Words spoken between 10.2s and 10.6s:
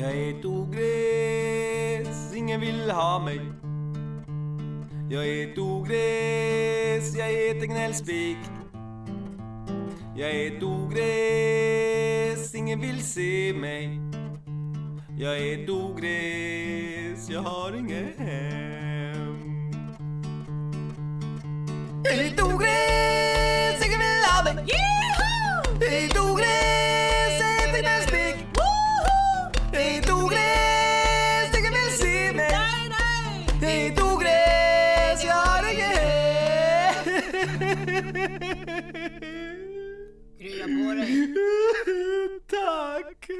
är